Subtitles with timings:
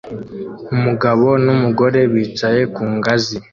[0.75, 3.37] Umugabo n'umugore bicaye ku ngazi